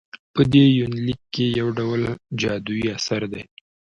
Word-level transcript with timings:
په 0.33 0.41
دې 0.53 0.65
يونليک 0.79 1.21
کې 1.33 1.45
يوډول 1.59 2.01
جادويي 2.41 2.87
اثر 2.97 3.21
دى 3.33 3.43